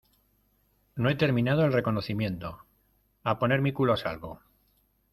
[0.95, 2.57] no he terminado el reconocimiento.
[3.23, 4.41] a poner mi culo a salvo.